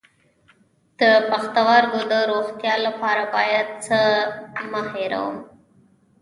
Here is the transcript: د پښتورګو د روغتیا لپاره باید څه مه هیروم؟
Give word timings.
د 0.99 1.01
پښتورګو 1.29 1.99
د 2.11 2.13
روغتیا 2.31 2.75
لپاره 2.87 3.23
باید 3.35 3.67
څه 3.85 3.99
مه 4.71 4.81
هیروم؟ 4.91 5.35